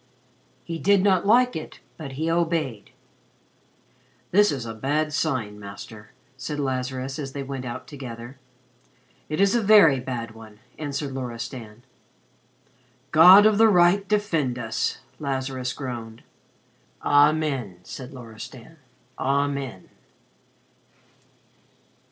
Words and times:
He 0.63 0.79
did 0.79 1.03
not 1.03 1.27
like 1.27 1.55
it, 1.55 1.79
but 1.95 2.13
he 2.13 2.27
obeyed. 2.31 2.89
"This 4.31 4.51
is 4.51 4.65
a 4.65 4.73
bad 4.73 5.13
sign, 5.13 5.59
Master," 5.59 6.09
said 6.37 6.59
Lazarus, 6.59 7.19
as 7.19 7.33
they 7.33 7.43
went 7.43 7.65
out 7.65 7.85
together. 7.85 8.39
"It 9.29 9.39
is 9.39 9.53
a 9.53 9.61
very 9.61 9.99
bad 9.99 10.31
one," 10.31 10.59
answered 10.79 11.11
Loristan. 11.11 11.83
"God 13.11 13.45
of 13.45 13.59
the 13.59 13.67
Right, 13.69 14.07
defend 14.07 14.57
us!" 14.57 15.01
Lazarus 15.19 15.71
groaned. 15.71 16.23
"Amen!" 17.03 17.79
said 17.83 18.11
Loristan. 18.11 18.77
"Amen!" 19.19 19.87